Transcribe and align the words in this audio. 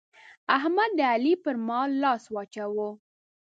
احمد 0.55 0.91
د 0.97 1.01
علي 1.13 1.33
پر 1.43 1.55
مال 1.67 1.89
لاس 2.03 2.23
واچاوو. 2.33 2.89